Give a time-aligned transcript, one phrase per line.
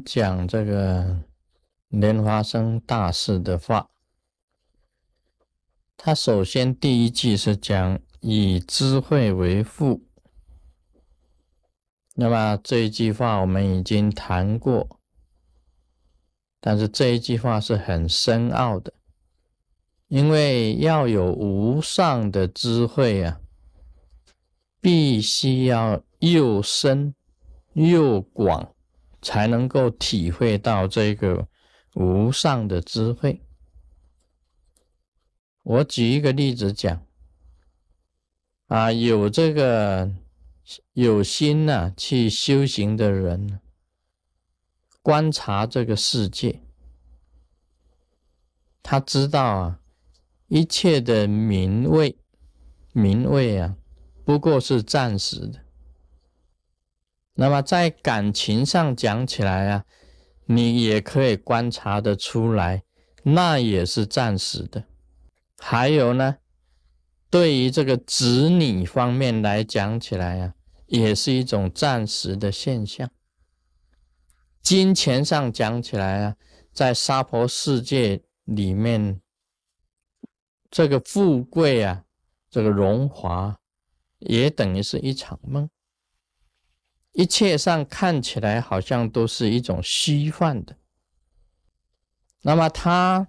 [0.00, 1.24] 讲这个
[1.88, 3.90] 莲花生大士的话，
[5.96, 10.02] 他首先第一句是讲以智慧为父。
[12.14, 15.00] 那么这一句话我们已经谈过，
[16.60, 18.92] 但是这一句话是很深奥的，
[20.08, 23.40] 因为要有无上的智慧啊，
[24.80, 27.14] 必须要又深
[27.74, 28.74] 又广。
[29.22, 31.48] 才能够体会到这个
[31.94, 33.42] 无上的智慧。
[35.62, 37.06] 我举一个例子讲，
[38.66, 40.10] 啊，有这个
[40.92, 43.60] 有心呐去修行的人，
[45.02, 46.62] 观察这个世界，
[48.82, 49.80] 他知道啊，
[50.48, 52.18] 一切的名位，
[52.92, 53.76] 名位啊，
[54.24, 55.60] 不过是暂时的。
[57.40, 59.86] 那么在感情上讲起来啊，
[60.44, 62.82] 你也可以观察得出来，
[63.22, 64.84] 那也是暂时的。
[65.56, 66.36] 还有呢，
[67.30, 73.10] 对于这个子女方面来讲起来啊，也是一种暂时的现象。
[74.60, 76.36] 金钱上讲起来啊，
[76.74, 79.18] 在娑婆世界里面，
[80.70, 82.04] 这个富贵啊，
[82.50, 83.58] 这个荣华，
[84.18, 85.70] 也等于是一场梦。
[87.12, 90.76] 一切上看起来好像都是一种虚幻的，
[92.42, 93.26] 那么他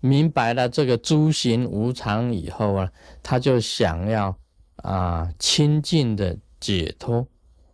[0.00, 4.38] 明白了这个诸行无常以后啊，他就想要
[4.76, 7.26] 啊清净的解脱，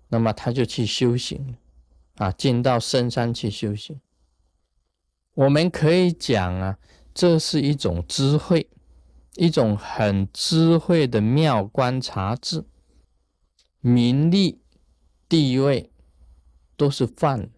[0.09, 1.57] 那么他就去修行，
[2.15, 4.01] 啊进到深山去修行。
[5.35, 6.79] 我们可以讲啊，
[7.13, 8.69] 这是一种智慧，
[9.35, 12.65] 一种很智慧的妙观察智，
[13.81, 14.61] 名利。
[15.29, 15.93] 地位
[16.77, 17.51] 都是饭，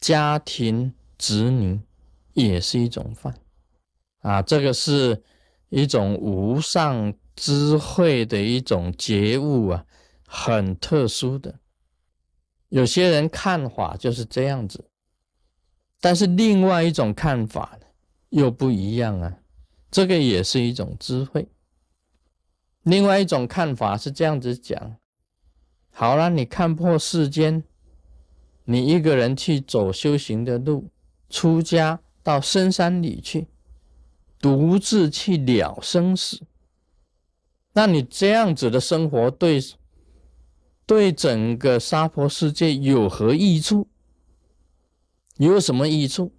[0.00, 1.80] 家庭子女
[2.32, 3.38] 也是一种饭
[4.18, 5.22] 啊，这个是
[5.68, 9.86] 一种无上智慧的一种觉悟啊，
[10.26, 11.60] 很特殊的。
[12.68, 14.84] 有些人看法就是这样子，
[16.00, 17.78] 但是另外一种看法
[18.30, 19.38] 又不一样啊，
[19.90, 21.46] 这个也是一种智慧。
[22.82, 24.96] 另外一种看法是这样子讲。
[25.94, 27.62] 好了，你看破世间，
[28.64, 30.88] 你一个人去走修行的路，
[31.28, 33.46] 出家到深山里去，
[34.40, 36.40] 独自去了生死。
[37.74, 39.60] 那你这样子的生活，对
[40.86, 43.86] 对整个娑婆世界有何益处？
[45.36, 46.32] 有什么益处？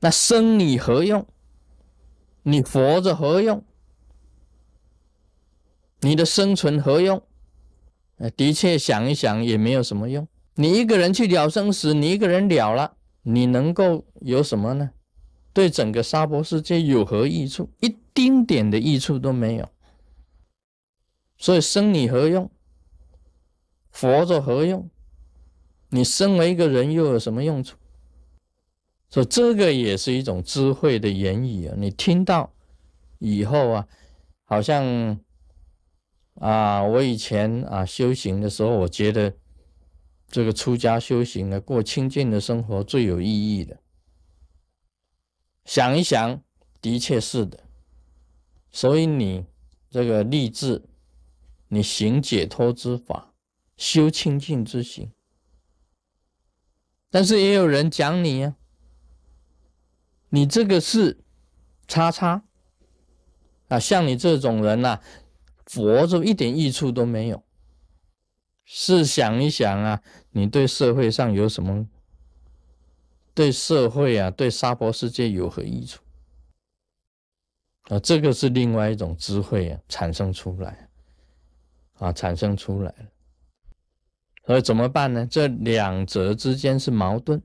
[0.00, 1.26] 那生你何用？
[2.42, 3.64] 你活着何用？
[6.00, 7.22] 你的生存何用？
[8.30, 10.28] 的确，想一想也没有什么用。
[10.54, 14.90] 你一个人去了生死，你一个人了了，你能够有什么呢？
[15.52, 17.68] 对整个娑婆世界有何益处？
[17.80, 19.68] 一丁点的益处都没有。
[21.36, 22.50] 所以生你何用？
[23.90, 24.88] 活着何用？
[25.88, 27.76] 你身为一个人又有什么用处？
[29.10, 31.74] 所以这个也是一种智慧的言语啊！
[31.76, 32.52] 你听到
[33.18, 33.88] 以后啊，
[34.44, 35.18] 好像。
[36.34, 39.36] 啊，我以前啊修行的时候，我觉得
[40.28, 43.78] 这个出家修行呢，过清净的生活最有意义的。
[45.64, 46.42] 想一想，
[46.80, 47.60] 的确是的。
[48.70, 49.44] 所以你
[49.90, 50.88] 这个立志，
[51.68, 53.34] 你行解脱之法，
[53.76, 55.12] 修清净之行。
[57.10, 58.56] 但是也有人讲你呀，
[60.30, 61.22] 你这个是
[61.86, 62.42] 叉叉
[63.68, 65.00] 啊，像你这种人呐。
[65.72, 67.42] 佛就一点益处都没有。
[68.64, 70.02] 试想一想啊，
[70.32, 71.88] 你对社会上有什么？
[73.32, 76.02] 对社会啊，对娑婆世界有何益处？
[77.84, 80.90] 啊，这个是另外一种智慧啊，产生出来
[81.94, 83.06] 啊，产生出来了。
[84.44, 85.26] 所以怎么办呢？
[85.26, 87.42] 这两者之间是矛盾。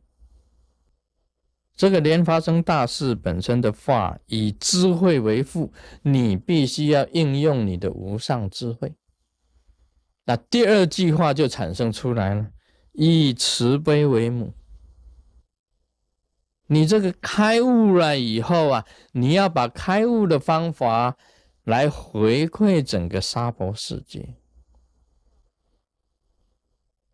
[1.77, 5.71] 这个莲发生大事本身的话，以智慧为父，
[6.01, 8.95] 你必须要应用你的无上智慧。
[10.25, 12.47] 那第二句话就产生出来了，
[12.93, 14.55] 以慈悲为母。
[16.65, 21.15] 你这个开悟了以后啊，你要把开悟的方法
[21.63, 24.35] 来回馈整个娑婆世界，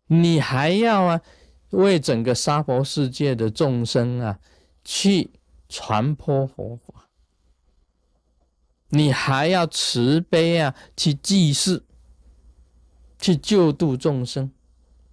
[0.06, 1.20] 你还要啊，
[1.68, 4.40] 为整个娑婆世界的众生啊。
[4.84, 5.30] 去
[5.68, 7.08] 传播佛法，
[8.90, 11.82] 你还要慈悲啊，去济世，
[13.18, 14.52] 去救度众生，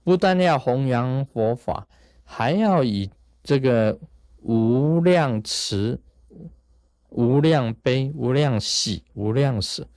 [0.03, 1.87] 不但要弘扬佛法，
[2.23, 3.09] 还要以
[3.41, 3.97] 这个
[4.41, 5.99] 无量慈、
[7.09, 9.87] 无量悲、无量喜、无量舍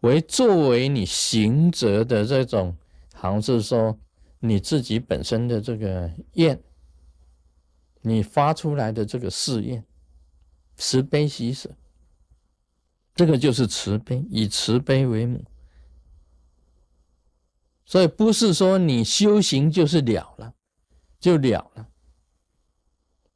[0.00, 2.76] 为作为你行者的这种，
[3.14, 3.98] 好像是说
[4.40, 6.60] 你自己本身的这个愿，
[8.08, 9.84] 你发出来的这个誓愿，
[10.76, 11.70] 慈悲喜舍，
[13.14, 15.44] 这个就是慈悲，以慈悲为母。
[17.84, 20.54] 所以不是说你修行就是了了。
[21.20, 21.88] 就了了。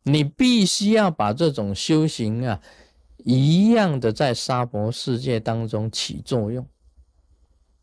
[0.05, 2.63] 你必须要把这种修行啊，
[3.19, 6.65] 一样的在娑婆世界当中起作用，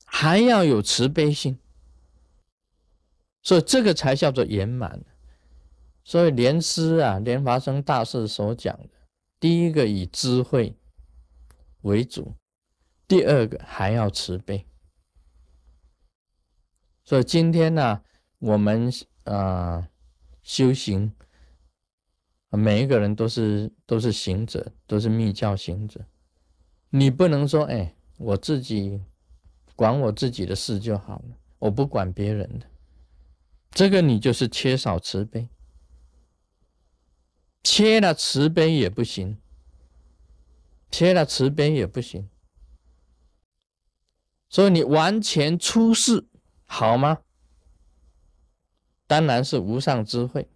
[0.05, 1.59] 还要有慈悲心，
[3.41, 5.03] 所以这个才叫做圆满。
[6.09, 8.89] 所以莲师啊，莲华生大师所讲的，
[9.39, 10.75] 第一个以智慧
[11.81, 12.33] 为主，
[13.07, 14.65] 第二个还要慈悲。
[17.05, 18.01] 所以今天呢，
[18.39, 18.91] 我们。
[19.25, 19.87] 啊，
[20.41, 21.13] 修行，
[22.49, 26.03] 每一个人都是都是行者，都是密教行者。
[26.89, 28.99] 你不能说，哎，我自己
[29.75, 32.65] 管我自己的事就好了，我不管别人的。
[33.69, 35.47] 这个你就是缺少慈悲，
[37.79, 39.37] 缺了慈悲也不行，
[40.91, 42.29] 缺了慈悲也不行。
[44.49, 46.27] 所以你完全出世
[46.65, 47.19] 好吗？
[49.07, 50.49] 当然是无上智慧，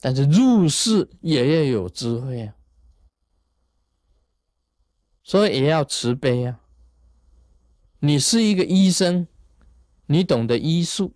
[0.00, 2.56] 但是入世也要有智慧啊，
[5.22, 6.58] 所以也要慈悲啊。
[7.98, 9.28] 你是一个医生，
[10.06, 11.12] 你懂得医术，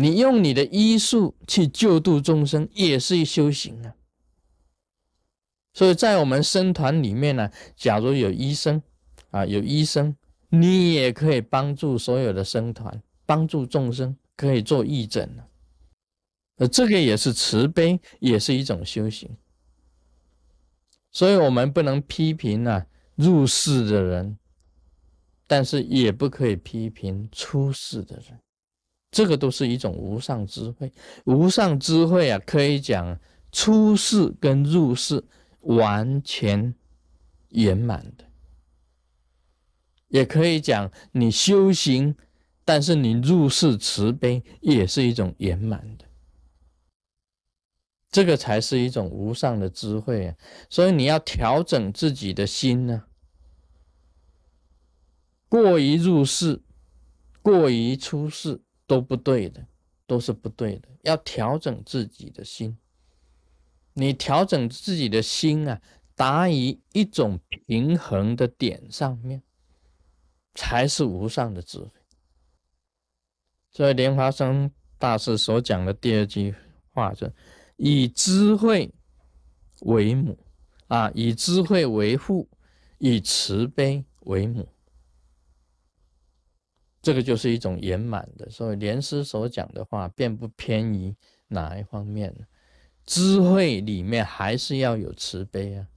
[0.00, 3.94] 你用你的医术去救度众生，也是一修行啊。
[5.72, 8.82] 所以在我们僧团里面呢，假如有医生
[9.30, 10.16] 啊，有医生，
[10.48, 13.02] 你也可以帮助所有的僧团。
[13.26, 15.46] 帮助众生可以做义诊了，
[16.56, 19.30] 呃，这个也是慈悲，也是一种修行。
[21.12, 24.36] 所以，我们不能批评啊入世的人，
[25.46, 28.40] 但是也不可以批评出世的人。
[29.10, 30.92] 这个都是一种无上智慧。
[31.24, 33.18] 无上智慧啊，可以讲
[33.52, 35.24] 出世跟入世
[35.60, 36.74] 完全
[37.48, 38.24] 圆满的，
[40.08, 42.16] 也可以讲你修行。
[42.62, 46.04] 但是你入世慈悲也是一种圆满的，
[48.12, 50.36] 这个才是一种无上的智慧啊！
[50.68, 53.06] 所以你要调整自己的心呢，
[55.48, 56.62] 过于入世、
[57.42, 58.60] 过于出世
[58.90, 59.64] 都不对的，
[60.04, 60.88] 都是不对的。
[61.02, 62.76] 要调整自己的心，
[63.92, 65.80] 你调整自己的心啊，
[66.16, 67.38] 达于一种
[67.68, 69.40] 平衡的点上面，
[70.56, 71.90] 才是无上的智慧。
[73.70, 76.52] 所以莲花生大师所讲的第二句
[76.92, 77.32] 话是：
[77.76, 78.92] 以智慧
[79.82, 80.36] 为母
[80.88, 82.48] 啊，以智慧为父，
[82.98, 84.68] 以慈悲为母。
[87.02, 88.48] 这个就是一种圆满的。
[88.50, 91.14] 所以莲师所讲的话，并不偏于
[91.48, 92.34] 哪一方面。
[93.04, 95.88] 智慧里面还是要有慈悲啊，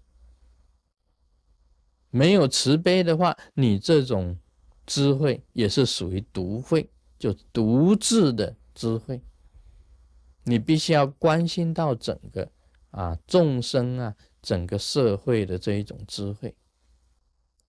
[2.10, 4.38] 没有慈悲的话，你这种
[4.86, 6.90] 智慧也是属于独慧。
[7.20, 9.22] 就独自的智慧，
[10.44, 12.52] 你必须要关心到整个
[12.92, 16.54] 啊众生啊整个社会的这一种智慧。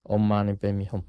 [0.02, 1.02] Om Mani Padme Hum。